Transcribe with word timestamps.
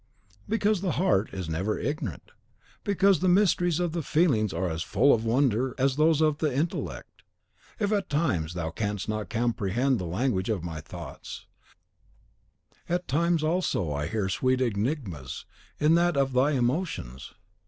"Because 0.49 0.81
the 0.81 0.93
heart 0.93 1.29
is 1.31 1.47
never 1.47 1.77
ignorant; 1.77 2.31
because 2.83 3.19
the 3.19 3.27
mysteries 3.29 3.79
of 3.79 3.91
the 3.91 4.01
feelings 4.01 4.51
are 4.51 4.67
as 4.67 4.81
full 4.81 5.13
of 5.13 5.23
wonder 5.25 5.75
as 5.77 5.95
those 5.95 6.21
of 6.21 6.39
the 6.39 6.51
intellect. 6.51 7.21
If 7.79 7.91
at 7.91 8.09
times 8.09 8.55
thou 8.55 8.71
canst 8.71 9.07
not 9.07 9.29
comprehend 9.29 9.99
the 9.99 10.05
language 10.07 10.49
of 10.49 10.63
my 10.63 10.81
thoughts, 10.81 11.45
at 12.89 13.07
times 13.07 13.43
also 13.43 13.93
I 13.93 14.07
hear 14.07 14.27
sweet 14.27 14.59
enigmas 14.59 15.45
in 15.79 15.93
that 15.93 16.17
of 16.17 16.33
thy 16.33 16.53
emotions." 16.53 17.35